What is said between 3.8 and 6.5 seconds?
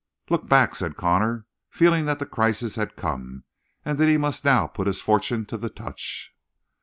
and that he must now put his fortune to the touch.